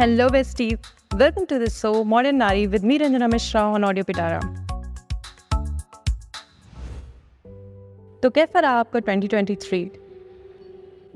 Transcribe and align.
Hello, 0.00 0.26
besties. 0.30 0.78
Welcome 1.12 1.44
to 1.44 1.58
the 1.58 1.68
show 1.68 2.02
Modern 2.02 2.38
Nari 2.38 2.66
with 2.66 2.82
me, 2.82 2.98
Ranjana 2.98 3.30
Mishra 3.30 3.60
on 3.70 3.84
Audio 3.84 4.02
Pitara. 4.02 4.38
तो 8.22 8.30
कैसा 8.30 8.60
रहा 8.60 8.78
आपका 8.80 9.00
2023? 9.00 9.90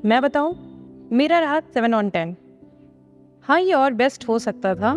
मैं 0.05 0.21
बताऊँ, 0.21 0.53
मेरा 1.11 1.39
रहा 1.39 1.59
सेवन 1.73 1.93
ऑन 1.93 2.09
टेन 2.09 2.35
हाँ 3.45 3.59
ये 3.61 3.73
और 3.73 3.93
बेस्ट 3.93 4.27
हो 4.27 4.37
सकता 4.39 4.75
था 4.75 4.93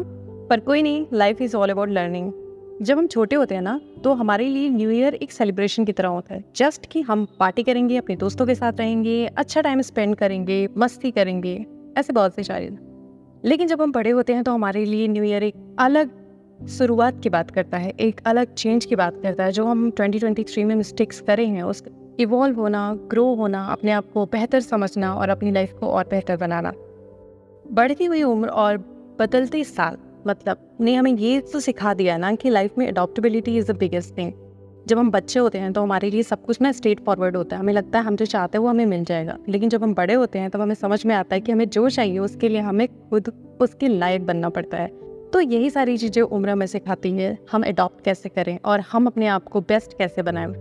पर 0.51 0.61
कोई 0.67 0.83
नहीं 0.83 1.07
life 1.15 1.41
is 1.43 1.57
all 1.57 1.71
about 1.71 1.89
learning 1.91 2.31
जब 2.83 2.99
हम 2.99 3.07
छोटे 3.07 3.37
होते 3.37 3.55
हैं 3.55 3.63
ना 3.63 3.81
तो 4.05 4.13
हमारे 4.15 4.49
लिए 4.49 4.69
न्यू 4.71 4.91
ईयर 4.91 5.15
एक 5.15 5.33
सेलिब्रेशन 5.33 5.85
की 5.85 5.93
तरह 5.93 6.09
होता 6.09 6.35
है 6.35 6.45
जस्ट 6.57 6.87
कि 6.93 7.03
हम 7.09 7.27
पार्टी 7.39 7.63
करेंगे 7.63 7.97
अपने 7.97 8.17
दोस्तों 8.17 8.47
के 8.47 8.55
साथ 8.55 8.73
रहेंगे 8.79 9.17
अच्छा 9.27 9.61
टाइम 9.61 9.81
स्पेंड 9.83 10.17
करेंगे 10.17 10.67
मस्ती 10.77 11.11
करेंगे 11.11 11.57
ऐसे 11.99 12.13
बहुत 12.13 12.35
से 12.35 12.45
शायद 12.45 12.88
लेकिन 13.45 13.69
जब 13.69 13.83
हम 13.83 13.93
बड़े 13.93 14.11
होते 14.11 14.33
हैं 14.33 14.45
तो 14.45 14.53
हमारे 14.53 14.85
लिए 14.85 15.09
न्यू 15.09 15.25
ईयर 15.25 15.43
एक 15.43 15.77
अलग 15.79 16.11
शुरुआत 16.69 17.21
की 17.23 17.29
बात 17.29 17.51
करता 17.51 17.77
है, 17.77 17.91
एक 17.91 18.21
अलग 18.27 18.55
चेंज 18.55 18.85
की 18.85 18.97
बात 18.97 19.21
करता 19.23 19.45
है, 19.45 19.53
जो 19.53 19.65
हम 19.65 19.91
2023 19.91 20.65
में 20.65 20.75
मिस्टेक्स 20.75 21.21
करे 21.21 21.47
हैं, 21.47 21.63
उस 21.63 21.83
इवॉल्व 22.21 22.57
होना 22.57 22.95
ग्रो 22.95 23.35
होना, 23.35 23.65
अपने 23.65 23.91
आप 23.91 24.05
को 24.15 24.27
बेहतर 24.27 24.61
समझना 24.61 25.15
और 25.15 25.29
अपनी 25.29 25.51
लाइफ 25.51 25.73
को 25.73 25.87
और 25.87 26.05
बेहतर 26.05 26.37
बनाना। 26.37 26.73
बढ़ती 27.73 28.05
हुई 28.05 28.23
उम्र 28.23 28.49
और 28.49 28.77
बदलते 29.21 29.65
साल 29.65 29.97
मतलब 30.27 30.77
ने 30.81 30.95
हमें 30.95 31.13
ये 31.13 31.41
तो 31.41 31.61
सिखा 31.61 31.95
दिया 31.95 32.17
ना 32.17 32.35
कि 32.35 32.51
लाइफ 32.51 32.79
में 32.79 32.89
adaptability 32.89 33.57
is 33.57 33.73
the 33.73 33.77
biggest 33.77 34.19
thing 34.19 34.33
जब 34.87 34.99
हम 34.99 35.11
बच्चे 35.11 35.41
होते 35.41 35.59
हैं 35.59 35.73
तो 35.73 35.83
हमारे 35.83 36.11
लिए 36.11 36.23
सब 36.23 36.45
कुछ 36.45 36.61
ना 36.61 36.73
स्ट्रेट 36.73 37.01
फॉरवर्ड 37.01 37.37
होता 37.37 37.57
है। 37.57 37.61
हमें 37.61 37.73
लगता 37.73 37.99
है 37.99 38.05
हम 38.05 38.17
जो 38.17 38.27
चाहते 38.27 38.59
हैं 38.59 38.63
वो 38.63 38.69
हमें 38.69 38.85
मिल 38.87 39.05
जाएगा। 39.05 39.37
लेकिन 39.49 39.69
जब 39.69 39.83
हम 39.83 39.95
बड़े 39.95 40.15
होते 40.15 40.39
हैं 40.39 40.51
तब 40.51 40.59
तो 40.59 40.63
हमें 40.63 40.75
समझ 40.75 41.05
में 41.07 41.15
आता 41.15 41.35
है 41.35 41.41
कि 41.41 41.53
हमें 41.53 41.69
जो 41.69 41.89
चाहिए 41.89 42.19
उसके 42.19 42.49
लिए 42.49 42.61
हमें 42.61 42.87
खुद 43.11 43.33
उसके 43.61 43.89
लायक 43.89 44.27
बनना 44.27 44.49
पड़ता 44.49 44.77
है। 44.77 44.89
तो 45.33 45.41
यही 45.41 45.71
सारी 45.71 45.97
चीज़ें 45.99 46.23
उम्र 46.23 46.55
में 46.55 46.67
सिखाती 46.67 47.11
है, 47.13 47.37
हम 47.53 47.63
अडॉप्ट 47.63 48.05
कैसे 48.05 48.29
करें 48.29 48.59
और 48.65 48.81
हम 48.81 49.07
अपने 49.07 49.27
आप 49.27 49.45
को 49.45 49.61
बेस्ट 49.61 49.99
कैसे 49.99 50.23
बनाएँ। 50.23 50.53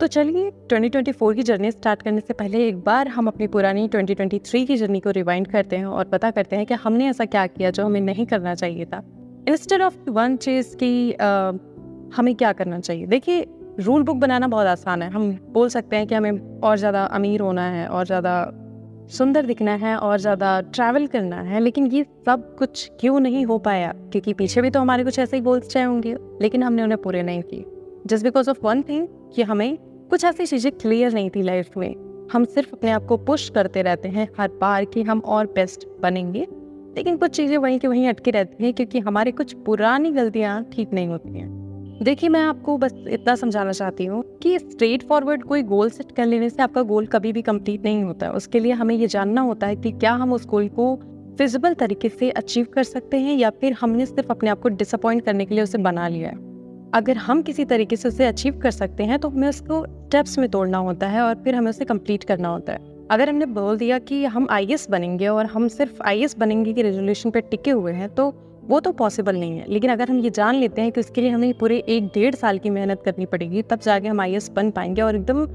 तो 0.00 0.06
चलिए 0.06 0.50
2024 0.70 1.34
की 1.34 1.42
जर्नी 1.42 1.70
स्टार्ट 1.70 2.02
करने 2.02 2.20
से 2.20 2.34
पहले 2.34 2.66
एक 2.68 2.78
बार 2.78 3.08
हम 3.08 3.26
अपनी 3.26 3.46
पुरानी 3.46 3.88
2023 3.88 4.64
की 4.66 4.76
जर्नी 4.76 5.00
को 5.00 5.10
रिवाइंड 5.10 5.46
करते 5.46 5.76
हैं 5.76 5.86
और 5.86 6.04
पता 6.04 6.30
करते 6.30 6.56
हैं 6.56 6.66
कि 6.66 6.74
हमने 6.74 7.08
ऐसा 7.08 7.24
क्या 7.24 7.46
किया 7.46 7.70
जो 7.70 7.84
हमें 7.84 8.00
नहीं 8.00 8.26
करना 8.26 8.54
चाहिए 8.54 8.84
था। 8.84 9.02
इंस्टेड 9.48 9.82
ऑफ़ 9.82 10.10
वन 10.10 10.36
चीज़ 10.36 10.76
की 10.76 11.12
हमें 12.16 12.34
क्या 12.34 12.52
करना 12.52 12.80
चाहिए? 12.80 13.06
देखिए 13.06 13.46
रूल 13.80 14.02
बुक 14.02 14.16
बनाना 14.16 14.46
बहुत 14.48 14.66
आसान 14.66 15.02
है। 15.02 15.10
हम 15.10 15.30
बोल 15.50 15.68
सकते 15.68 15.96
हैं 15.96 16.06
कि 16.06 16.14
हमें 16.14 16.60
और 16.60 16.76
ज़्यादा 16.76 17.04
अमीर 17.04 17.40
होना 17.40 17.62
है, 17.62 17.86
और 17.88 18.06
ज़्यादा 18.06 18.50
सुंदर 19.10 19.46
दिखना 19.46 19.74
है, 19.74 19.96
और 19.96 20.18
ज़्यादा 20.18 20.60
ट्रैवल 20.60 21.06
करना 21.06 21.40
है, 21.40 21.60
लेकिन 21.60 21.86
ये 21.86 22.04
सब 22.26 22.54
कुछ 22.58 22.90
क्यों 23.00 23.20
नहीं 23.20 23.44
हो 23.46 23.58
पाया? 23.58 23.92
क्योंकि 24.12 24.32
पीछे 24.32 24.62
भी 24.62 24.70
तो 24.70 24.80
हमारे 24.80 25.04
कुछ 25.04 25.18
ऐसे 25.18 25.36
ही 25.36 25.42
गोल्स 25.42 25.68
चाहे 25.68 25.86
होंगे, 25.86 26.16
लेकिन 26.42 26.62
हमने 26.62 26.82
उन्हें 26.82 27.00
पूरे 27.02 27.22
नहीं 27.22 27.42
किए। 27.42 27.64
Just 28.06 28.24
because 28.24 28.50
of 28.50 28.58
one 28.62 28.82
thing 28.82 29.06
कि 29.34 29.42
हमें 29.42 29.76
कुछ 30.10 30.24
ऐसी 30.24 30.46
चीज़ें 30.46 30.72
क्लियर 30.72 31.12
नहीं 31.12 31.30
थी 31.30 31.42
लाइफ 31.42 31.76
में। 31.76 31.94
हम 32.32 32.44
सिर्फ़ 32.44 32.72
अपने 32.72 32.90
आप 32.90 33.06
को 33.06 33.16
पुश 33.16 33.48
करते 33.48 33.82
रहते 33.82 34.08
हैं 34.08 34.28
हर 34.40 34.48
बार 34.60 34.84
कि 34.84 35.02
हम 35.02 35.18
और 35.18 35.46
बेस्ट 35.46 35.86
बनेंगे। 36.02 36.46
लेकिन 36.96 37.16
कुछ 37.16 37.30
चीज़ें 37.30 37.56
वहीं 37.58 37.78
की 37.78 37.86
वहीं 37.86 38.08
अटकी 38.08 38.30
रहती 38.30 38.64
हैं, 38.64 38.72
क्योंकि 38.74 38.98
हमारी 39.00 39.32
कुछ 39.32 39.54
पुरानी 39.66 40.10
गलतियाँ 40.10 40.62
ठीक 40.64 40.92
नहीं 40.92 41.08
होती 41.08 41.38
हैं। 41.38 41.63
देखिए, 42.04 42.28
मैं 42.28 42.40
आपको 42.40 42.76
बस 42.78 42.94
इतना 43.08 43.34
समझाना 43.34 43.72
चाहती 43.72 44.04
हूँ 44.04 44.22
कि 44.38 44.58
स्ट्रेट 44.58 45.02
फॉरवर्ड 45.02 45.42
कोई 45.42 45.62
गोल 45.62 45.90
सेट 45.90 46.10
कर 46.12 46.26
लेने 46.26 46.50
से 46.50 46.62
आपका 46.62 46.82
गोल 46.82 47.06
कभी 47.06 47.32
भी 47.32 47.42
कंप्लीट 47.42 47.84
नहीं 47.84 48.02
होता। 48.04 48.26
है 48.26 48.32
उसके 48.32 48.60
लिए 48.60 48.72
हमें 48.72 48.94
ये 48.94 49.06
जानना 49.06 49.40
होता 49.40 49.66
है 49.66 49.76
कि 49.76 49.92
क्या 49.92 50.12
हम 50.12 50.32
उस 50.32 50.46
गोल 50.46 50.68
को 50.68 50.96
फिजिबल 51.38 51.74
तरीके 51.74 52.08
से 52.08 52.30
अचीव 52.30 52.66
कर 52.74 52.82
सकते 52.82 53.16
हैं 53.16 53.36
या 53.36 53.50
फिर 53.50 53.72
हमने 53.72 54.06
सिर्फ़ 54.06 54.30
अपने 54.30 54.50
आप 54.50 54.60
को 54.60 54.68
डिसअपॉइंट 54.68 55.24
करने 55.24 55.44
के 55.44 55.54
लिए 55.54 55.64
उसे 55.64 55.78
बना 55.78 56.08
लिया 56.08 56.28
है। 56.28 56.36
अगर 56.94 57.16
हम 57.16 57.42
किसी 57.42 57.64
तरीके 57.64 57.96
से 57.96 58.08
उसे 58.08 58.26
अचीव 58.26 58.58
कर 58.58 58.70
सकते 58.70 59.04
हैं 59.04 59.18
तो 59.18 59.28
हमें 59.28 59.48
उसको 59.48 59.84
स्टेप्स 59.84 60.38
में 60.38 60.48
तोड़ना 60.48 60.78
होता 60.78 61.06
है 61.06 61.22
और 61.22 61.34
फिर 61.34 61.54
हमें 61.54 61.70
उसे 61.70 61.84
कंप्लीट 61.84 62.24
करना 62.24 62.48
होता 62.48 62.72
है। 62.72 63.06
अगर 63.10 63.28
हमने 63.28 63.46
बोल 63.46 63.76
दिया 63.78 63.98
कि 63.98 64.24
हम 64.24 64.46
आईएएस 64.50 64.90
बनेंगे 64.90 65.28
और 65.28 65.46
हम 65.46 65.68
सिर्फ़ 65.68 66.02
आईएएस 66.02 66.38
बनेंगे 66.38 66.72
की 66.72 66.82
रेजोल्यूशन 66.82 67.30
पर 67.30 67.40
टिके 67.40 67.70
हुए 67.70 67.92
हैं 67.92 68.14
तो 68.14 68.32
वो 68.68 68.80
तो 68.80 68.92
पॉसिबल 68.92 69.36
नहीं 69.36 69.58
है। 69.58 69.64
लेकिन 69.68 69.90
अगर 69.90 70.10
हम 70.10 70.18
ये 70.18 70.30
जान 70.30 70.54
लेते 70.54 70.82
हैं 70.82 70.92
कि 70.92 71.00
उसके 71.00 71.20
लिए 71.20 71.30
हमें 71.30 71.52
पूरे 71.54 71.78
एक 71.78 72.06
डेढ़ 72.06 72.34
साल 72.34 72.58
की 72.58 72.70
मेहनत 72.70 73.02
करनी 73.04 73.26
पड़ेगी, 73.26 73.62
तब 73.62 73.80
जाके 73.80 74.08
हम 74.08 74.20
आई 74.20 74.38
बन 74.52 74.70
पाएँगे 74.70 75.02
और 75.02 75.16
एकदम 75.16 75.46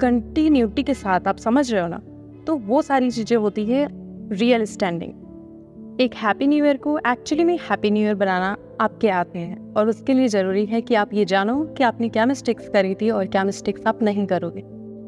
कंटिन्यूटी 0.00 0.82
के 0.82 0.94
साथ, 0.94 1.28
आप 1.28 1.36
समझ 1.36 1.72
रहे 1.72 1.82
हो 1.82 1.88
ना? 1.88 2.00
तो 2.46 2.56
वो 2.58 2.82
सारी 2.82 3.10
चीज़ें 3.10 3.36
होती 3.36 3.64
है 3.64 3.86
रियल 4.32 4.64
स्टैंडिंग 4.64 6.00
एक 6.00 6.14
हैप्पी 6.14 6.46
न्यू 6.46 6.64
ईयर 6.64 6.76
को 6.76 6.98
एक्चुअली 6.98 7.44
में 7.44 7.56
हैप्पी 7.60 7.90
न्यू 7.90 8.02
ईयर 8.02 8.14
बनाना 8.14 8.56
आपके 8.80 9.08
आते 9.10 9.38
हैं 9.38 9.74
और 9.74 9.88
उसके 9.88 10.12
लिए 10.12 10.28
ज़रूरी 10.28 10.64
है 10.66 10.80
कि 10.80 10.94
आप 10.94 11.12
ये 11.14 11.24
जानो 11.24 11.62
कि 11.76 11.84
आपने 11.84 12.08
क्या 12.08 12.26
मिस्टेक्स 12.26 12.68
करी 12.68 12.94
थी 12.94 13.10
और 13.10 13.26
क्या 13.26 13.44
मिस्टेक्स 13.44 13.86
आप 13.86 14.02
नहीं 14.02 14.26
करोगे। 14.26 14.62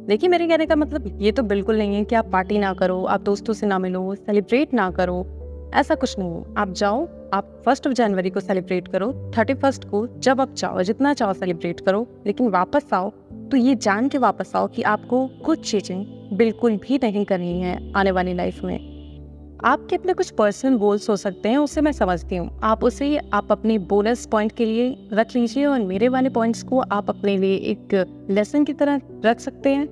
देखिए, 0.07 0.29
मेरे 0.29 0.47
कहने 0.49 0.67
का 0.67 0.77
मतलब 0.77 1.19
ये 1.23 1.33
तो 1.33 1.43
बिल्कुल 1.43 1.79
नहीं 1.79 1.95
है 1.95 2.05
कि 2.05 2.15
आप 2.15 2.31
पार्टी 2.33 2.59
ना 2.59 2.73
करो, 2.75 3.03
आप 3.05 3.21
दोस्तों 3.21 3.55
से 3.55 3.67
ना 3.67 3.79
मिलो 3.79 4.15
सेलिब्रेट 4.15 4.75
ना 4.75 4.91
करो, 4.91 5.27
ऐसा 5.75 5.95
कुछ 5.95 6.19
नहीं 6.19 6.31
है। 6.31 6.45
आप 6.57 6.73
जाओ 6.73 7.07
आप 7.35 7.47
फ़र्स्ट 7.65 7.87
ऑफ़ 7.87 7.95
जनवरी 7.95 8.31
को 8.31 8.41
सेलिब्रेट 8.41 8.89
करो, 8.89 9.13
थर्टी 9.39 9.55
फ़र्स्ट 9.55 9.85
को 9.85 10.07
जब 10.19 10.41
आप 10.41 10.53
चाहो, 10.55 10.83
जितना 10.83 11.15
चाहो 11.15 11.33
सेलिब्रेट 11.33 11.81
करो, 11.81 12.07
लेकिन 12.27 12.49
वापस 12.49 12.93
आओ 12.93 13.11
तो 13.51 13.57
ये 13.57 13.75
जान 13.75 14.09
के 14.09 14.19
वापस 14.19 14.53
आओ 14.57 14.67
कि 14.67 14.83
आपको 14.83 15.27
कुछ 15.45 15.71
चीज़ें 15.71 16.37
बिल्कुल 16.37 16.77
भी 16.77 16.99
नहीं 17.03 17.25
करनी 17.25 17.61
है 17.61 17.93
आने 17.93 18.11
वाली 18.11 18.35
लाइफ 18.35 18.63
में। 18.65 19.59
आपके 19.65 19.97
अपने 19.97 20.13
कुछ 20.13 20.31
पर्सनल 20.31 20.77
गोल्स 20.77 21.09
हो 21.11 21.17
सकते 21.17 21.49
हैं, 21.49 21.59
उसे 21.59 21.81
मैं 21.81 21.93
समझती 21.93 22.37
हूँ। 22.37 22.61
आप 22.63 22.85
उसे, 22.85 23.17
आप 23.33 23.53
अपने 23.53 23.79
बोनस 23.79 24.27
पॉइंट 24.27 24.53
के 24.53 24.65
लिए 24.65 25.09
रख 25.13 25.35
लीजिए 25.37 25.65
और 25.67 25.81
मेरे 25.81 26.09
वाले 26.09 26.29
पॉइंट्स 26.29 26.63
को 26.63 26.81
आप 26.81 27.11
अपने 27.11 27.37
लिए 27.39 27.57
एक 27.57 28.27
लेसन 28.31 28.65
की 28.65 28.73
तरह 28.73 29.01
रख 29.25 29.41
सकते 29.41 29.75
हैं, 29.75 29.89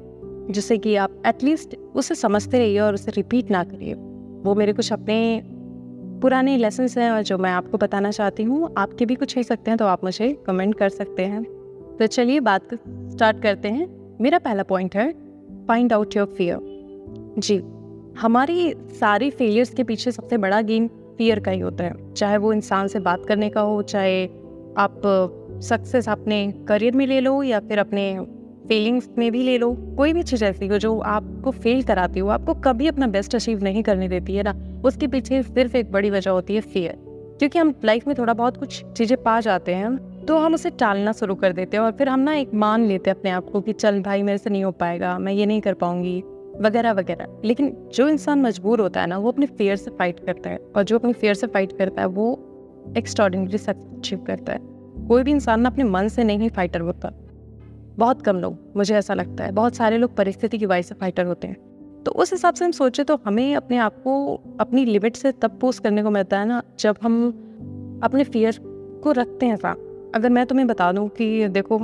जिससे 0.50 0.78
कि 0.78 0.94
आप 0.97 1.22
एटलीस्ट 1.26 1.76
उसे 1.94 2.14
समझते 2.14 2.58
रहिए 2.58 2.78
और 2.81 2.94
उसे 2.94 3.10
रिपीट 3.10 3.50
ना 3.50 3.64
करिए। 3.64 3.94
वो 4.44 4.54
मेरे 4.54 4.72
कुछ 4.72 4.92
अपने 4.92 5.19
पुराने 6.22 6.56
लेसन 6.56 6.88
हैं 6.98 7.10
और 7.10 7.22
जो 7.22 7.38
मैं 7.38 7.50
आपको 7.50 7.78
बताना 7.78 8.10
चाहती 8.10 8.42
हूँ, 8.42 8.72
आपके 8.78 9.06
भी 9.06 9.14
कुछ 9.14 9.36
हो 9.36 9.42
सकते 9.42 9.70
हैं 9.70 9.78
तो 9.78 9.86
आप 9.86 10.04
मुझे 10.04 10.32
कमेंट 10.46 10.74
कर 10.74 10.88
सकते 10.88 11.24
हैं। 11.24 11.42
तो 11.98 12.06
चलिए 12.06 12.40
बात 12.40 12.74
स्टार्ट 12.74 13.42
करते 13.42 13.68
हैं। 13.68 13.86
मेरा 14.20 14.38
पहला 14.38 14.62
पॉइंट 14.62 14.96
है 14.96 15.10
फाइंड 15.68 15.92
आउट 15.92 16.16
योर 16.16 16.26
फियर 16.36 16.70
जी, 17.38 17.56
हमारी 18.18 18.72
सारी 18.92 19.30
फेलियर्स 19.30 19.70
के 19.70 19.84
पीछे 19.84 20.10
सबसे 20.12 20.36
बड़ा 20.38 20.60
गेम 20.62 20.86
फियर 21.18 21.40
का 21.40 21.50
ही 21.50 21.60
होता 21.60 21.84
है। 21.84 22.12
चाहे 22.14 22.36
वो 22.36 22.52
इंसान 22.52 22.88
से 22.88 23.00
बात 23.00 23.26
करने 23.26 23.48
का 23.50 23.60
हो, 23.60 23.82
चाहे 23.82 24.24
आप 24.78 25.02
सक्सेस 25.62 26.08
अपने 26.08 26.40
करियर 26.68 26.96
में 26.96 27.06
ले 27.06 27.20
लो 27.20 27.42
या 27.42 27.60
फिर 27.60 27.78
अपने 27.78 28.14
फीलिंग्स 28.68 29.08
में 29.18 29.30
भी 29.32 29.42
ले 29.42 29.56
लो, 29.58 29.72
कोई 29.96 30.12
भी 30.12 30.22
चीज़ 30.22 30.44
ऐसी 30.44 30.66
हो 30.66 30.78
जो 30.78 30.98
आपको 30.98 31.50
फेल 31.50 31.82
कराती 31.82 32.20
हो, 32.20 32.28
आपको 32.28 32.54
कभी 32.54 32.86
अपना 32.86 33.06
बेस्ट 33.06 33.34
अचीव 33.34 33.62
नहीं 33.64 33.82
करने 33.82 34.08
देती 34.08 34.34
है 34.34 34.42
ना, 34.42 34.54
उसके 34.84 35.06
पीछे 35.06 35.42
सिर्फ़ 35.42 35.76
एक 35.76 35.92
बड़ी 35.92 36.10
वजह 36.10 36.30
होती 36.30 36.54
है 36.54 36.60
फियर 36.60 36.98
क्योंकि 37.38 37.58
हम 37.58 37.74
लाइफ 37.84 38.06
में 38.06 38.14
थोड़ा 38.18 38.32
बहुत 38.32 38.56
कुछ 38.56 38.84
चीज़ें 38.86 39.22
पा 39.22 39.40
जाते 39.40 39.74
हैं 39.74 40.24
तो 40.24 40.38
हम 40.38 40.54
उसे 40.54 40.70
टालना 40.70 41.12
शुरू 41.12 41.34
कर 41.34 41.52
देते 41.52 41.76
हैं 41.76 41.84
और 41.84 41.92
फिर 41.92 42.08
हम 42.08 42.20
ना 42.20 42.34
एक 42.34 42.52
मान 42.54 42.84
लेते 42.84 43.10
हैं 43.10 43.16
अपने 43.16 43.30
आप 43.30 43.48
को 43.50 43.60
कि 43.60 43.72
चल 43.72 44.00
भाई, 44.02 44.22
मेरे 44.22 44.38
से 44.38 44.50
नहीं 44.50 44.64
हो 44.64 44.70
पाएगा, 44.70 45.18
मैं 45.18 45.32
ये 45.32 45.46
नहीं 45.46 45.60
कर 45.60 45.74
पाऊँगी, 45.74 46.22
वगैरह 46.60 46.92
वगैरह। 46.92 47.26
लेकिन 47.44 47.76
जो 47.94 48.08
इंसान 48.08 48.42
मजबूर 48.42 48.80
होता 48.80 49.00
है 49.00 49.06
ना, 49.06 49.18
वो 49.18 49.30
अपने 49.32 49.46
फेयर 49.46 49.76
से 49.76 49.90
फाइट 49.90 50.20
करता 50.20 50.50
है 50.50 50.58
और 50.76 50.82
जो 50.82 50.98
अपने 50.98 51.12
फेयर 51.12 51.34
से 51.34 51.46
फाइट 51.46 51.72
करता 51.72 52.02
है, 52.02 52.08
वो 52.08 52.94
एक्स्ट्रॉर्डिनरी 52.96 53.58
सक्सेस 53.58 53.98
अचीव 53.98 54.18
करता 54.18 54.52
है। 54.52 54.58
कोई 55.08 55.22
भी 55.22 55.30
इंसान 55.30 55.60
ना 55.60 55.68
अपने 55.68 55.84
मन 55.84 56.08
से 56.08 56.24
नहीं 56.24 56.48
फाइटर 56.48 56.80
होता। 56.80 57.12
बहुत 57.98 58.22
कम 58.22 58.36
लोग, 58.36 58.58
मुझे 58.76 58.94
ऐसा 58.94 59.14
लगता 59.14 59.44
है। 59.44 59.53
बहुत 59.53 59.75
सारे 59.75 59.98
लोग 59.98 60.16
परिस्थिति 60.16 60.58
की 60.58 60.66
वजह 60.66 60.82
से 60.82 60.94
फाइटर 60.94 61.26
होते 61.26 61.46
हैं। 61.46 61.56
तो 62.02 62.11
उस 62.11 62.32
हिसाब 62.32 62.55
से 62.55 62.64
हम 62.64 62.70
सोचे 62.70 63.05
तो 63.05 63.20
हमें 63.26 63.55
अपने 63.55 63.76
आप 63.76 63.96
को, 64.05 64.40
अपनी 64.61 64.84
लिमिट 64.84 65.16
से 65.16 65.32
तब 65.32 65.58
पोस्ट 65.61 65.82
करने 65.82 66.02
को 66.02 66.11
मिलता 66.11 66.38
है 66.38 66.46
ना, 66.46 66.62
जब 66.78 66.96
हम 67.02 67.28
अपने 68.05 68.25
फियर 68.25 68.58
को 69.02 69.12
रखते 69.12 69.46
हैं 69.46 69.56
साथ। 69.56 70.14
अगर 70.14 70.28
मैं 70.28 70.46
तुम्हें 70.46 70.66
बता 70.69 70.93
दूँ 70.93 71.08
कि 71.08 71.49
देखो, 71.49 71.78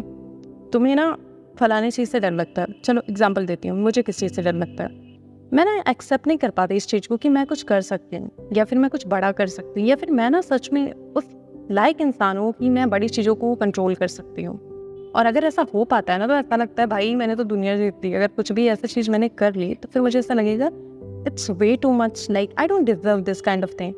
तुम्हें 0.72 0.96
ना 0.96 1.16
फलाने 1.58 1.90
चीज़ 1.90 2.10
से 2.10 2.20
डर 2.20 2.30
लगता 2.30 2.62
है। 2.62 2.80
चलो 2.84 3.02
एग्ज़ाम्पल 3.10 3.46
देती 3.46 3.68
हूँ, 3.68 3.78
मुझे 3.78 4.02
किस 4.02 4.18
चीज़ 4.18 4.32
से 4.32 4.42
डर 4.42 4.52
लगता 4.52 4.84
है? 4.84 4.90
मैं 5.52 5.64
ना 5.64 5.90
एक्सेप्ट 5.90 6.26
नहीं 6.26 6.38
कर 6.38 6.50
पाती 6.50 6.76
इस 6.76 6.86
चीज़ 6.86 7.08
को 7.08 7.16
कि 7.16 7.28
मैं 7.28 7.46
कुछ 7.46 7.62
कर 7.62 7.80
सकती 7.80 8.16
हूँ, 8.16 8.30
या 8.52 8.64
फिर 8.64 8.78
मैं 8.78 8.90
कुछ 8.90 9.06
बड़ा 9.06 9.32
कर 9.32 9.46
सकती 9.46 9.80
हूँ, 9.80 9.88
या 9.88 9.96
फिर 9.96 10.10
मैं 10.10 10.30
ना 10.30 10.40
सच 10.40 10.70
में 10.72 10.92
उस 10.92 11.24
लायक 11.70 12.00
इंसान 12.00 12.36
हूँ 12.36 12.52
कि 12.52 12.68
मैं 12.70 12.90
बड़ी 12.90 13.08
चीज़ों 13.08 13.34
को 13.34 13.54
कंट्रोल 13.54 13.94
कर 13.94 14.06
सकती 14.06 14.42
हूँ। 14.42 14.67
और 15.14 15.26
अगर 15.26 15.44
ऐसा 15.44 15.66
हो 15.74 15.84
पाता 15.84 16.12
है 16.12 16.18
ना 16.18 16.26
तो 16.26 16.34
ऐसा 16.34 16.56
लगता 16.56 16.82
है, 16.82 16.86
भाई, 16.86 17.14
मैंने 17.14 17.36
तो 17.36 17.44
दुनिया 17.44 17.76
जीत 17.76 17.94
दी 18.02 18.12
अगर 18.12 18.26
कुछ 18.26 18.52
भी 18.52 18.66
ऐसा 18.68 18.88
चीज़ 18.88 19.10
मैंने 19.10 19.28
कर 19.28 19.54
ली 19.54 19.74
तो 19.74 19.88
फिर 19.88 20.02
मुझे 20.02 20.18
ऐसा 20.18 20.34
लगेगा 20.34 20.70
it's 21.26 21.50
way 21.50 21.76
too 21.76 21.92
much 21.92 22.26
like 22.30 22.54
I 22.58 22.66
don't 22.66 22.86
deserve 22.86 23.20
this 23.20 23.40
kind 23.40 23.64
of 23.64 23.74
thing 23.80 23.94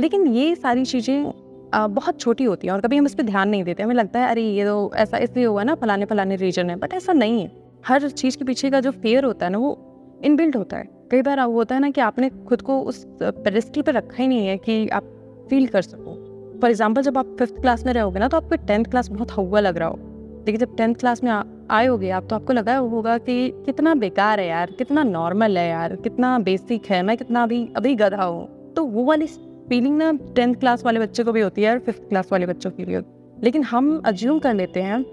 लेकिन 0.00 0.26
ये 0.26 0.54
सारी 0.54 0.84
चीज़ें 0.84 1.32
बहुत 1.74 2.20
छोटी 2.20 2.44
होती 2.44 2.66
हैं 2.66 2.74
और 2.74 2.80
कभी 2.80 2.96
हम 2.96 3.06
इस 3.06 3.14
पर 3.14 3.22
ध्यान 3.22 3.48
नहीं 3.48 3.64
देते। 3.64 3.82
हमें 3.82 3.94
लगता 3.94 4.20
है, 4.20 4.30
अरे, 4.30 4.42
ये 4.42 4.64
तो 4.64 4.90
ऐसा 4.96 5.18
इसलिए 5.18 5.44
हुआ 5.44 5.62
ना 5.62 5.74
फलाने 5.74 6.04
फलाने 6.04 6.36
रीजन 6.36 6.70
है। 6.70 6.76
बट 6.76 6.94
ऐसा 6.94 7.12
नहीं 7.12 7.40
है। 7.42 7.50
हर 7.86 8.08
चीज़ 8.10 8.36
के 8.38 8.44
पीछे 8.44 8.70
का 8.70 8.80
जो 8.80 8.90
फेयर 8.92 9.24
होता 9.24 9.46
है 9.46 9.52
ना, 9.52 9.58
वो 9.58 10.20
इनबिल्ट 10.24 10.56
होता 10.56 10.76
है। 10.76 10.88
कई 11.10 11.22
बार 11.22 11.40
वो 11.40 11.52
होता 11.52 11.74
है 11.74 11.80
ना 11.80 11.90
कि 11.90 12.00
आपने 12.00 12.30
खुद 12.48 12.62
को 12.62 12.80
उस 12.82 13.04
पेरिस्टल 13.22 13.82
पर 13.82 13.94
रखा 13.94 14.22
ही 14.22 14.28
नहीं 14.28 14.46
है 14.46 14.56
कि 14.56 14.88
आप 14.88 15.04
फील 15.50 15.66
कर 15.66 15.82
सको। 15.82 16.14
फॉर 16.60 16.70
एग्ज़ाम्पल 16.70 17.02
जब 17.02 17.18
आप 17.18 17.36
फिफ्थ 17.38 17.60
क्लास 17.60 17.86
में 17.86 17.92
रहोगे 17.92 18.20
ना 18.20 18.28
तो 18.28 18.36
आपको 18.36 18.56
टेंथ 18.56 18.84
क्लास 18.84 19.08
बहुत 19.08 19.32
हवा 19.32 19.60
लग 19.60 19.76
रहा 19.76 19.88
हो। 19.88 19.98
लेकिन 20.48 20.60
जब 20.60 20.76
टेंथ 20.76 20.94
क्लास 20.94 21.22
में 21.24 21.30
आए 21.70 21.86
होगे 21.86 22.10
आप 22.10 22.26
तो 22.30 22.36
आपको 22.36 22.52
लगा 22.52 22.76
होगा 22.76 23.16
कि 23.18 23.50
कितना 23.66 23.94
बेकार 23.94 24.40
है 24.40 24.46
यार, 24.46 24.70
कितना 24.70 25.02
नॉर्मल 25.02 25.58
है 25.58 25.68
यार, 25.68 25.96
कितना 25.96 26.38
बेसिक 26.38 26.86
है, 26.86 27.02
मैं 27.02 27.16
कितना 27.16 27.42
अभी 27.42 27.68
अभी 27.76 27.94
गधा 27.94 28.24
हूँ। 28.24 28.72
तो 28.74 28.84
वो 28.84 29.04
वाली 29.04 29.26
फीलिंग 29.68 29.96
ना 29.96 30.12
टेंथ 30.36 30.54
क्लास 30.54 30.84
वाले 30.84 31.00
बच्चे 31.00 31.24
को 31.24 31.32
भी 31.32 31.40
होती 31.40 31.62
है 31.62 31.72
और 31.72 31.78
फिफ्थ 31.78 32.08
क्लास 32.08 32.28
वाले 32.32 32.46
बच्चों 32.46 32.70
की 32.70 32.84
भी 32.84 32.94
होती 32.94 33.44
लेकिन 33.44 33.62
हम 33.62 34.00
अज्यूम 34.04 34.38
कर 34.38 34.54
लेते 34.54 34.82
हैं 34.82 35.04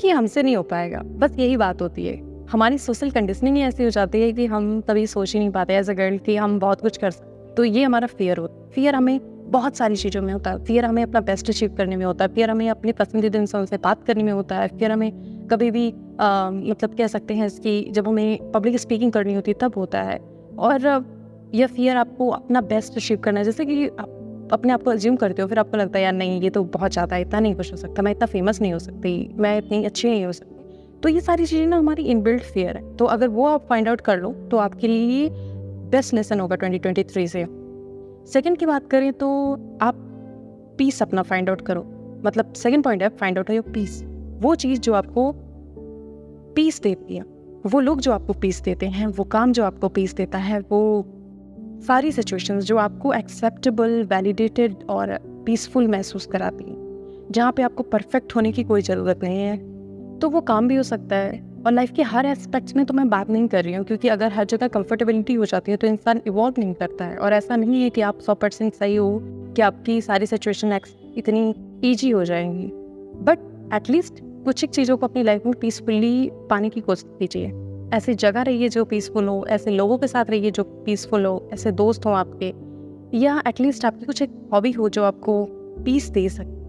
कि 0.00 0.10
हमसे 0.10 0.42
नहीं 0.42 0.56
हो 0.56 0.62
पाएगा। 0.62 1.02
बस 1.18 1.38
यही 1.38 1.56
बात 1.56 1.82
होती 1.82 2.06
है। 2.06 2.16
हमारी 2.46 2.78
सोशल 2.78 3.10
कंडीशनिंग 3.10 3.56
ही 3.56 3.62
ऐसी 3.62 3.84
हो 3.84 3.90
जाती 3.90 4.20
है 4.20 4.32
कि 4.32 4.46
हम 4.46 4.80
कभी 4.80 5.06
सोच 5.06 5.32
ही 5.34 5.38
नहीं 5.38 5.50
पाते 5.50 5.74
एज 5.74 5.90
अ 5.90 5.92
गर्ल 5.92 6.18
कि 6.18 6.36
हम 6.36 6.58
बहुत 6.58 6.80
कुछ 6.80 6.96
कर 6.96 7.10
सकते 7.10 7.54
तो 7.54 7.64
ये 7.64 7.82
हमारा 7.82 8.06
फियर 8.06 8.38
होता 8.38 8.54
है 8.54 8.70
फियर 8.70 8.94
हमें 8.94 9.18
बहुत 9.50 9.76
सारी 9.76 9.96
चीज़ों 9.96 10.22
में 10.22 10.32
होता 10.32 10.50
है। 10.50 10.64
फियर 10.64 10.84
हमें 10.84 11.02
अपना 11.02 11.20
बेस्ट 11.22 11.48
अचीव 11.50 11.74
करने 11.76 11.96
में 11.96 12.04
होता 12.04 12.24
है। 12.24 12.34
फियर 12.34 12.50
हमें 12.50 12.68
अपने 12.70 12.92
पसंदीदा 12.94 13.38
इंसान 13.38 13.66
से 13.66 13.76
बात 13.78 14.04
करने 14.04 14.22
में 14.22 14.32
होता 14.32 14.56
है। 14.56 14.68
फिर 14.78 14.92
हमें 14.92 15.10
कभी 15.48 15.70
भी 15.70 15.88
आ, 16.20 16.50
मतलब 16.50 16.94
कह 16.94 17.06
सकते 17.06 17.34
हैं 17.34 17.46
इसकी 17.46 17.80
जब 17.90 18.08
हमें 18.08 18.50
पब्लिक 18.52 18.76
स्पीकिंग 18.78 19.12
करनी 19.12 19.34
होती 19.34 19.50
है 19.50 19.58
तब 19.60 19.76
होता 19.76 20.02
है। 20.02 20.18
और 20.58 21.04
यह 21.54 21.66
फियर 21.66 21.96
आपको 21.96 22.28
अपना 22.30 22.60
बेस्ट 22.62 22.96
अचीव 22.96 23.18
करना 23.18 23.40
है। 23.40 23.44
जैसे 23.44 23.64
कि 23.64 23.86
आप 23.88 24.48
अपने 24.52 24.72
आप 24.72 24.82
को 24.82 24.90
अज्यूम 24.90 25.16
करते 25.16 25.42
हो 25.42 25.48
फिर 25.48 25.58
आपको 25.58 25.76
लगता 25.76 25.98
है 25.98 26.04
यार 26.04 26.12
नहीं 26.12 26.40
ये 26.42 26.50
तो 26.50 26.62
बहुत 26.72 26.92
ज़्यादा 26.92 27.16
है 27.16 27.22
इतना 27.22 27.40
नहीं 27.40 27.54
कुछ 27.54 27.70
हो 27.72 27.76
सकता 27.76 28.02
मैं 28.02 28.12
इतना 28.12 28.26
फ़ेमस 28.26 28.60
नहीं 28.60 28.72
हो 28.72 28.78
सकती 28.78 29.12
मैं 29.36 29.56
इतनी 29.58 29.84
अच्छी 29.84 30.08
नहीं 30.08 30.24
हो 30.24 30.32
सकती। 30.32 30.98
तो 31.02 31.08
ये 31.08 31.20
सारी 31.20 31.46
चीज़ें 31.46 31.66
ना 31.66 31.76
हमारी 31.76 32.02
इनबिल्ट 32.04 32.42
फियर 32.44 32.76
है। 32.76 32.96
तो 32.96 33.04
अगर 33.06 33.28
वो 33.28 33.46
आप 33.46 33.66
फाइंड 33.68 33.88
आउट 33.88 34.00
कर 34.00 34.18
लो 34.18 34.32
तो 34.50 34.56
आपके 34.58 34.88
लिए 34.88 35.28
बेस्ट 35.90 36.14
लेसन 36.14 36.40
होगा 36.40 36.56
2023 36.56 37.26
से। 37.26 37.44
सेकंड 38.26 38.56
की 38.58 38.66
बात 38.66 38.86
करें 38.90 39.12
तो 39.12 39.28
आप 39.82 39.94
पीस 40.78 41.02
अपना 41.02 41.22
फाइंड 41.22 41.50
आउट 41.50 41.60
करो। 41.60 41.82
मतलब 42.24 42.52
सेकंड 42.52 42.84
पॉइंट 42.84 43.02
है 43.02 43.08
फाइंड 43.08 43.38
आउट 43.38 43.50
योर 43.50 43.70
पीस 43.72 44.02
वो 44.40 44.54
चीज़ 44.54 44.80
जो 44.80 44.92
आपको 44.92 45.32
पीस 46.54 46.80
देती 46.80 47.16
है, 47.16 47.22
वो 47.66 47.80
लोग 47.80 48.00
जो 48.00 48.12
आपको 48.12 48.32
पीस 48.32 48.60
देते 48.60 48.86
हैं, 48.86 49.06
वो 49.06 49.24
काम 49.24 49.52
जो 49.52 49.64
आपको 49.64 49.88
पीस 49.88 50.14
देता 50.14 50.38
है, 50.38 50.60
वो 50.60 51.04
सारी 51.86 52.12
सिचुएशंस 52.12 52.64
जो 52.64 52.76
आपको 52.76 53.12
एक्सेप्टेबल 53.12 54.02
वैलिडेटेड 54.02 54.76
और 54.90 55.18
पीसफुल 55.46 55.88
महसूस 55.88 56.26
कराती 56.26 56.64
हैं। 56.64 57.28
जहाँ 57.30 57.52
पे 57.52 57.62
आपको 57.62 57.82
परफेक्ट 57.82 58.34
होने 58.36 58.52
की 58.52 58.64
कोई 58.64 58.82
ज़रूरत 58.82 59.20
नहीं 59.22 59.38
है 59.38 59.56
तो 60.18 60.28
वो 60.30 60.40
काम 60.40 60.68
भी 60.68 60.76
हो 60.76 60.82
सकता 60.82 61.16
है। 61.16 61.49
और 61.66 61.72
लाइफ 61.72 61.90
के 61.92 62.02
हर 62.02 62.26
एस्पेक्ट्स 62.26 62.76
में 62.76 62.84
तो 62.86 62.94
मैं 62.94 63.08
बात 63.10 63.30
नहीं 63.30 63.48
कर 63.48 63.64
रही 63.64 63.74
हूँ, 63.74 63.84
क्योंकि 63.84 64.08
अगर 64.08 64.32
हर 64.32 64.44
जगह 64.44 64.68
कंफर्टेबिलिटी 64.68 65.34
हो 65.34 65.44
जाती 65.44 65.70
है 65.70 65.76
तो 65.76 65.86
इंसान 65.86 66.20
इवॉल्व 66.26 66.54
नहीं 66.58 66.74
करता 66.74 67.04
है। 67.04 67.16
और 67.16 67.32
ऐसा 67.32 67.56
नहीं 67.56 67.82
है 67.82 67.90
कि 67.90 68.00
आप 68.00 68.20
सौ 68.20 68.34
परसेंट 68.34 68.74
सही 68.74 68.96
हो, 68.96 69.18
कि 69.56 69.62
आपकी 69.62 70.00
सारी 70.00 70.26
सिचुएशन 70.26 70.78
इतनी 71.16 71.54
ईजी 71.84 72.10
हो 72.10 72.24
जाएँगी। 72.24 72.70
बट 73.24 73.38
एटलीस्ट 73.74 74.20
कुछ 74.44 74.64
एक 74.64 74.70
चीज़ों 74.70 74.96
को 74.96 75.06
अपनी 75.06 75.22
लाइफ 75.22 75.46
में 75.46 75.54
पीसफुली 75.60 76.30
पाने 76.50 76.68
की 76.68 76.80
कोशिश 76.80 77.04
कीजिए। 77.18 77.52
ऐसी 77.96 78.14
जगह 78.14 78.42
रहिए 78.42 78.68
जो 78.68 78.84
पीसफुल 78.84 79.28
हो, 79.28 79.44
ऐसे 79.48 79.70
लोगों 79.70 79.98
के 79.98 80.06
साथ 80.06 80.24
रहिए 80.24 80.50
जो 80.50 80.64
पीसफुल 80.84 81.24
हो, 81.24 81.48
ऐसे 81.52 81.72
दोस्त 81.72 82.06
हों 82.06 82.14
आपके, 82.14 82.52
या 83.18 83.42
एटलीस्ट 83.48 83.84
आपकी 83.84 84.06
कुछ 84.06 84.22
एक 84.22 84.30
हॉबी 84.52 84.70
हो 84.70 84.88
जो 84.88 85.04
आपको 85.04 85.44
पीस 85.84 86.08
दे 86.08 86.28
सके। 86.28 86.59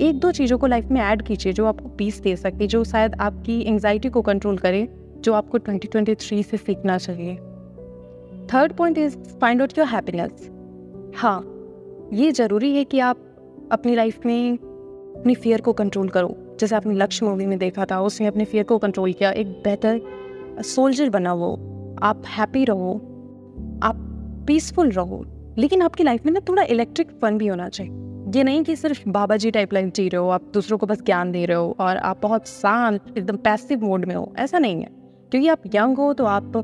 एक 0.00 0.18
दो 0.18 0.32
चीज़ों 0.32 0.58
को 0.58 0.66
लाइफ 0.66 0.86
में 0.86 1.00
ऐड 1.00 1.22
कीजिए 1.22 1.52
जो 1.52 1.66
आपको 1.66 1.88
पीस 1.88 2.20
दे 2.20 2.36
सके, 2.36 2.66
जो 2.66 2.84
शायद 2.84 3.14
आपकी 3.14 3.62
एंगजाइटी 3.62 4.08
को 4.08 4.22
कंट्रोल 4.22 4.58
करे, 4.58 4.88
जो 5.20 5.32
आपको 5.32 5.58
2023 5.58 6.42
से 6.42 6.56
सीखना 6.56 6.98
चाहिए। 6.98 7.36
Third 8.54 8.72
point 8.72 8.98
is 8.98 9.16
find 9.16 9.60
out 9.60 9.78
your 9.78 9.86
happiness 9.86 10.50
हाँ 11.16 11.50
ये 12.12 12.32
ज़रूरी 12.32 12.76
है 12.76 12.84
कि 12.84 12.98
आप 12.98 13.16
अपनी 13.72 13.94
लाइफ 13.94 14.26
में 14.26 14.58
अपनी 15.20 15.34
फियर 15.34 15.60
को 15.60 15.72
कंट्रोल 15.72 16.08
करो। 16.08 16.56
जैसे 16.60 16.76
आपने 16.76 16.94
लक्ष्य 16.94 17.26
मूवी 17.26 17.46
में 17.46 17.58
देखा 17.58 17.84
था, 17.84 18.00
उसने 18.00 18.26
अपने 18.26 18.44
फियर 18.44 18.64
को 18.64 18.78
कंट्रोल 18.78 19.12
किया। 19.12 19.30
एक 19.30 19.46
बेहतर 19.46 20.00
सोल्जर 20.62 21.10
बना 21.10 21.34
वो। 21.34 21.54
आप 22.02 22.22
हैप्पी 22.26 22.64
रहो। 22.64 22.94
आप 23.82 23.96
पीसफुल 24.46 24.90
रहो। 24.90 25.26
लेकिन 25.58 25.82
आपकी 25.82 26.04
लाइफ 26.04 26.26
में 26.26 26.32
ना 26.32 26.40
थोड़ा 26.48 26.62
इलेक्ट्रिक 26.62 27.10
फन 27.22 27.38
भी 27.38 27.46
होना 27.46 27.68
चाहिए। 27.68 28.13
ये 28.34 28.42
नहीं 28.44 28.62
कि 28.64 28.74
सिर्फ़ 28.76 29.08
बाबा 29.08 29.36
जी 29.36 29.50
टाइप 29.50 29.72
लाइफ 29.72 29.92
जी 29.94 30.08
रहे 30.08 30.20
हो, 30.20 30.28
आप 30.28 30.50
दूसरों 30.54 30.76
को 30.78 30.86
बस 30.86 31.02
ज्ञान 31.02 31.30
दे 31.32 31.44
रहे 31.46 31.56
हो 31.56 31.76
और 31.80 31.96
आप 31.96 32.20
बहुत 32.22 32.48
शांत, 32.48 33.18
एकदम 33.18 33.36
पैसिव 33.38 33.84
मोड 33.84 34.04
में 34.04 34.14
हो, 34.14 34.32
ऐसा 34.38 34.58
नहीं 34.58 34.80
है। 34.82 34.88
क्योंकि 35.32 35.48
आप 35.48 35.62
यंग 35.74 35.98
हो 35.98 36.12
तो 36.12 36.24
आप 36.26 36.56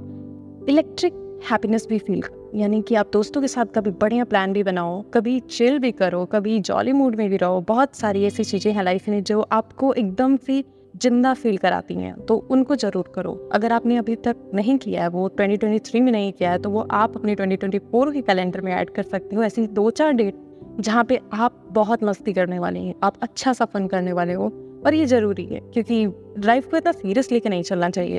इलेक्ट्रिक 0.68 1.12
हैप्पीनेस 1.50 1.86
भी 1.88 1.98
फील 1.98 2.22
यानी 2.54 2.80
कि 2.82 2.94
आप 2.94 3.10
दोस्तों 3.12 3.40
के 3.40 3.48
साथ 3.48 3.66
कभी 3.74 3.90
बढ़िया 3.92 4.24
प्लान 4.24 4.52
भी 4.52 4.62
बनाओ, 4.62 5.00
कभी 5.14 5.38
चिल 5.40 5.78
भी 5.78 5.92
करो, 5.92 6.24
कभी 6.24 6.58
जॉली 6.60 6.92
मूड 6.92 7.16
में 7.16 7.28
भी 7.30 7.36
रहो, 7.36 7.60
बहुत 7.60 7.96
सारी 7.96 8.24
ऐसी 8.24 8.44
चीज़ें 8.44 8.72
हैं 8.72 8.82
लाइफ 8.82 9.08
में 9.08 9.22
जो 9.24 9.40
आपको 9.42 9.92
एकदम 9.94 10.36
से 10.36 10.62
ज़िंदा 10.96 11.34
फील 11.34 11.56
कराती 11.58 11.94
हैं 11.94 12.14
तो 12.26 12.36
उनको 12.50 12.76
ज़रूर 12.76 13.12
करो। 13.14 13.32
अगर 13.54 13.72
आपने 13.72 13.96
अभी 13.96 14.16
तक 14.18 14.36
नहीं 14.54 14.78
किया 14.78 15.02
है, 15.02 15.08
वो 15.08 15.28
2023 15.30 16.00
में 16.00 16.12
नहीं 16.12 16.32
किया 16.32 16.50
है 16.50 16.58
तो 16.58 16.70
वो 16.70 16.86
आप 16.92 17.16
अपने 17.16 17.36
2024 17.36 18.12
के 18.12 18.20
कैलेंडर 18.22 18.60
में 18.60 18.72
ऐड 18.72 18.90
कर 18.90 19.02
सकते 19.04 19.36
हो, 19.36 19.42
ऐसी 19.42 19.66
दो 19.68 19.90
चार 19.92 20.12
डेट 20.12 20.48
जहाँ 20.80 21.04
पे 21.04 21.20
आप 21.32 21.62
बहुत 21.72 22.02
मस्ती 22.04 22.32
करने 22.32 22.58
वाले 22.58 22.80
हैं, 22.80 22.94
आप 23.02 23.14
अच्छा 23.22 23.52
सा 23.52 23.64
फन 23.64 23.86
करने 23.86 24.12
वाले 24.12 24.32
हो, 24.32 24.44
और 24.86 24.94
ये 24.94 25.06
ज़रूरी 25.06 25.44
है, 25.44 25.60
क्योंकि 25.72 26.06
लाइफ 26.38 26.70
को 26.70 26.76
इतना 26.76 26.92
सीरियस 26.92 27.32
लेके 27.32 27.48
नहीं 27.48 27.62
चलना 27.62 27.90
चाहिए। 27.90 28.18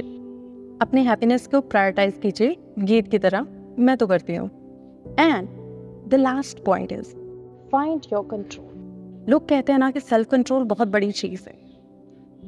अपने 0.82 1.02
हैप्पीनेस 1.02 1.48
को 1.48 1.62
प्रायोरिटाइज 1.62 2.20
कीजिए, 2.24 2.56
गीत 2.80 3.08
की 3.08 3.20
तरह, 3.20 3.48
मैं 3.80 3.98
तो 3.98 4.08
करती 4.08 4.36
हूँ। 4.36 4.50
And 5.20 5.48
the 6.10 6.16
last 6.16 6.64
point 6.64 6.92
is 6.92 7.14
find 7.72 8.06
your 8.14 8.28
control 8.32 9.30
लोग 9.30 9.48
कहते 9.50 9.72
हैं 9.72 9.80
ना 9.80 9.90
कि 9.92 10.00
सेल्फ 10.00 10.30
कंट्रोल 10.30 10.64
बहुत 10.64 10.88
बड़ी 10.88 11.12
चीज़ 11.12 11.42
है। 11.50 11.60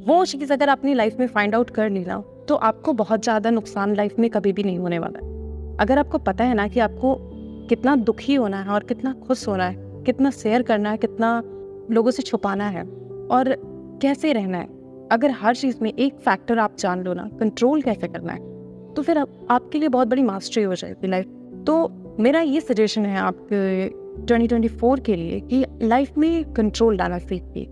वो 0.08 0.24
चीज़ 0.26 0.54
अगर 0.54 0.70
अपनी 0.70 0.94
लाइफ 0.94 1.20
में 1.20 1.28
फाइंड 1.28 1.56
आउट 1.56 1.70
कर 1.70 1.90
ली 1.90 2.06
ना 2.06 2.24
तो 2.48 2.56
आपको 2.56 2.94
बहुत 2.94 3.24
ज़्यादा 3.24 3.50
नुकसान 3.50 3.96
लाइफ 3.96 4.20
में 4.20 4.30
कभी 4.30 4.54
भी 4.54 4.64
नहीं 4.64 4.78
होने 4.78 5.00
वाला। 5.00 5.20
है 5.20 5.78
अगर 5.78 6.00
आपको 6.00 6.18
पता 6.18 6.44
है 6.44 6.54
ना 6.54 6.68
कि 6.68 6.80
आपको 6.80 7.16
कितना 7.70 7.96
दुखी 7.96 8.36
होना 8.36 8.62
है 8.62 8.70
और 8.70 8.84
कितना 8.84 9.14
खुश 9.28 9.48
होना 9.48 9.68
है 9.68 9.83
कितना 10.04 10.32
शेयर 10.32 10.62
करना 10.62 10.92
है 10.92 10.98
कितना 10.98 11.42
लोगों 11.92 12.12
से 12.12 12.24
छुपाना 12.24 12.68
है 12.68 12.84
और 13.32 13.56
कैसे 14.02 14.34
रहना 14.34 14.58
है। 14.58 14.68
अगर 15.12 15.32
हर 15.32 15.56
चीज़ 15.56 15.78
में 15.82 15.94
एक 15.94 16.16
फैक्टर 16.16 16.60
आप 16.60 16.76
जान 16.80 17.04
लो 17.04 17.14
ना 17.14 17.30
कंट्रोल 17.40 17.82
कैसे 17.82 18.08
करना 18.08 18.34
है 18.34 18.40
तो 18.94 19.02
फिर 19.02 19.18
आप, 19.18 19.48
आपके 19.50 19.80
लिए 19.80 19.90
बहुत 19.90 20.08
बड़ी 20.08 20.22
मास्टरी 20.22 20.64
हो 20.64 20.76
जाएगी 20.76 21.08
लाइफ 21.08 21.26
तो 21.68 21.90
मेरा 22.20 22.40
ये 22.40 22.62
सजेशन 22.62 23.06
है 23.06 23.20
आपके 23.20 23.90
2024 24.26 25.00
के 25.00 25.16
लिए 25.16 25.40
कि 25.40 25.66
लाइफ 25.82 26.18
में 26.18 26.54
कंट्रोल 26.54 26.98
डालना 26.98 27.18
सीखिए। 27.18 27.64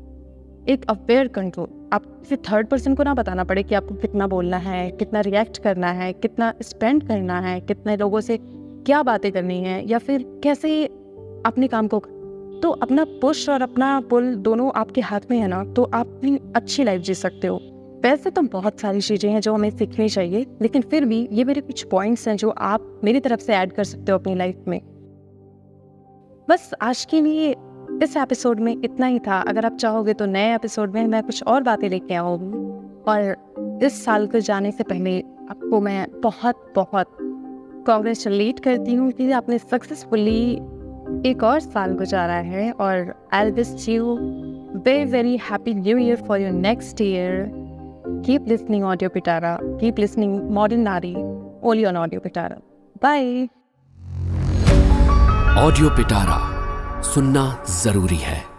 एक 0.74 0.86
अवेयर 0.90 1.28
कंट्रोल 1.28 1.90
आप 1.94 2.06
किसी 2.06 2.36
थर्ड 2.36 2.68
पर्सन 2.68 2.96
को 2.96 3.04
ना 3.04 3.14
बताना 3.14 3.44
पड़े 3.44 3.64
कि 3.64 3.76
आपको 3.76 3.96
कितना 3.96 4.28
बोलना 4.28 4.58
है 4.58 4.92
कितना 4.92 5.20
रिएक्ट 5.20 5.58
करना 5.58 5.88
है 5.88 6.14
कितना 6.14 6.54
स्पेंड 6.62 7.08
करना 7.08 7.40
है 7.40 7.60
कितने 7.62 7.98
लोगों 7.98 8.22
से 8.22 8.40
क्या 8.42 9.04
बातें 9.04 9.32
करनी 9.32 9.60
है 9.62 9.88
या 9.90 9.98
फिर 9.98 10.26
कैसे 10.44 10.86
अपने 11.46 11.68
काम 11.68 11.88
को 11.88 12.04
तो 12.62 12.70
अपना 12.72 13.04
पुश 13.22 13.48
और 13.50 13.62
अपना 13.62 14.00
पुल 14.10 14.34
दोनों 14.36 14.72
आपके 14.76 15.02
हाथ 15.02 15.20
में 15.32 15.38
है 15.40 15.48
ना 15.48 15.64
तो 15.74 15.84
आप 15.94 16.22
अच्छी 16.56 16.84
लाइफ 16.84 17.02
जी 17.02 17.14
सकते 17.14 17.48
हो। 17.48 17.60
वैसे 18.04 18.30
तो 18.30 18.42
बहुत 18.42 18.80
सारी 18.80 19.02
चीज़ें 19.02 19.30
हैं 19.32 19.40
जो 19.42 19.54
हमें 19.54 19.70
सीखनी 19.70 20.10
चाहिए, 20.10 20.46
लेकिन 20.62 20.82
फिर 20.82 21.06
भी 21.06 21.28
ये 21.32 21.44
मेरे 21.44 21.62
कुछ 21.62 21.84
पॉइंट्स 21.84 22.28
हैं 22.28 22.36
जो 22.38 22.50
आप 22.50 23.02
मेरी 23.04 23.20
तरफ़ 23.20 23.40
से 23.40 23.54
ऐड 23.54 23.72
कर 23.72 23.84
सकते 23.84 24.12
हो 24.12 24.18
अपनी 24.18 24.36
लाइफ 24.36 24.64
में। 24.68 24.80
बस 26.50 26.72
आज 26.82 27.06
के 27.06 27.22
लिए 27.22 27.56
इस 28.04 28.18
एपिसोड 28.18 28.60
में 28.60 28.76
इतना 28.84 29.06
ही 29.06 29.20
था। 29.20 29.40
अगर 29.42 29.66
आप 29.66 29.76
चाहोगे 29.76 30.14
तो 30.14 30.26
नए 30.26 30.56
एपिसोड 30.56 30.94
में 30.94 31.08
मैं 31.08 31.24
कुछ 31.24 31.44
और 31.44 31.64
बातें 31.64 31.90
लेके 31.90 32.14
आऊँगी। 32.14 32.60
और 33.12 33.80
इस 33.84 34.04
साल 34.06 34.28
को 34.28 34.40
जाने 34.40 34.72
से 34.72 34.84
पहले 34.84 35.20
आपको 35.50 35.82
मैं 35.82 36.08
बहुत 36.22 36.72
बहुत 36.76 37.18
कॉन्ग्रेचुलेट 37.88 38.60
करती 38.60 38.94
हूँ 38.94 39.12
कि 39.12 39.32
आपने 39.32 39.58
सक्सेसफुली 39.58 40.58
एक 41.26 41.44
और 41.44 41.60
साल 41.60 41.94
गुजारा 41.94 42.34
है 42.34 42.72
और 42.72 43.14
I 43.34 43.52
wish 43.52 43.88
you 43.90 44.16
very 44.86 45.06
very 45.12 45.38
happy 45.50 45.74
new 45.74 45.98
year 45.98 46.22
for 46.28 46.40
your 46.40 46.52
next 46.52 47.02
year 47.02 47.46
keep 48.26 48.48
listening 48.48 48.84
audio 48.84 49.10
Pitara 49.10 49.58
keep 49.62 50.00
listening 50.00 50.40
modern 50.52 50.82
Nari 50.82 51.14
only 51.16 51.86
on 51.86 51.98
audio 51.98 52.20
Pitara 52.20 52.58
bye 53.04 53.44
audio 55.66 55.90
Pitara 55.90 56.40
सुनना 57.02 57.46
ज़रूरी 57.84 58.18
है। 58.18 58.51